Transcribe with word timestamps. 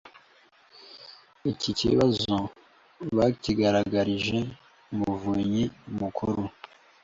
Iki 1.51 1.71
kibazo 1.79 2.35
bakigaragarije 3.17 4.37
Umuvunyi 4.93 5.63
Mukuru 5.97 6.43